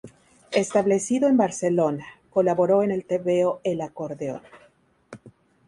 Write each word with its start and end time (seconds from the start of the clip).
Establecido 0.49 1.27
en 1.29 1.37
Barcelona, 1.37 2.07
colaboró 2.31 2.81
en 2.81 2.89
el 2.89 3.05
tebeo 3.05 3.61
"El 3.63 3.81
Acordeón". 3.81 4.41